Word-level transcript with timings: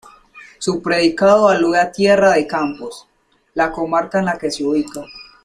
Su 0.57 0.81
predicado 0.81 1.47
alude 1.47 1.79
a 1.79 1.91
Tierra 1.91 2.31
de 2.31 2.47
Campos, 2.47 3.07
la 3.53 3.71
comarca 3.71 4.17
en 4.17 4.25
la 4.25 4.39
que 4.39 4.49
se 4.49 4.63
ubica. 4.63 5.05